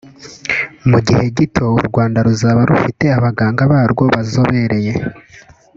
mu 0.89 0.99
gihe 1.05 1.23
gito 1.37 1.65
u 1.79 1.81
Rwanda 1.87 2.17
ruzaba 2.27 2.61
rufite 2.69 3.05
abaganga 3.17 3.61
barwo 3.71 4.03
bazobereye 4.13 4.93